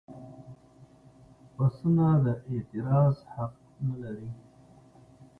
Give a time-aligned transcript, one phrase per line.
[1.55, 3.53] پسونه د اعتراض حق
[3.85, 4.29] نه لري.